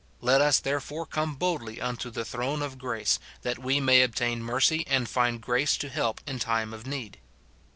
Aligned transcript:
Let 0.19 0.41
us 0.41 0.57
therefore 0.59 1.05
come 1.05 1.35
boldly 1.35 1.79
unto 1.79 2.09
the 2.09 2.25
throne 2.25 2.63
of 2.63 2.79
grace, 2.79 3.19
that 3.43 3.59
we 3.59 3.79
may 3.79 4.01
obtain 4.01 4.41
mercy, 4.41 4.83
and 4.87 5.07
find 5.07 5.39
grace 5.39 5.77
to 5.77 5.89
help 5.89 6.21
in 6.25 6.39
time 6.39 6.73
of 6.73 6.87
need." 6.87 7.19